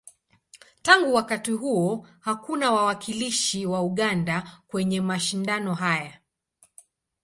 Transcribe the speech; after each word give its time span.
Tangu 0.81 1.13
wakati 1.13 1.51
huo, 1.51 2.07
hakuna 2.19 2.71
wawakilishi 2.71 3.65
wa 3.65 3.81
Uganda 3.83 4.61
kwenye 4.67 5.01
mashindano 5.01 5.73
haya. 5.73 6.19